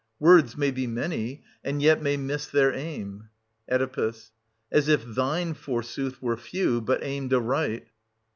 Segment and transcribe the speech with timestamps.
[0.19, 3.29] Words may be many, and yet may miss their aim.
[3.71, 4.13] Oe.
[4.71, 7.85] As if thine, forsooth, were few, but aimed aright.